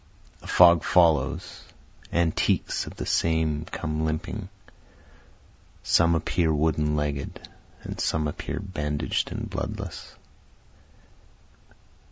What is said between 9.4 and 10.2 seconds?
bloodless.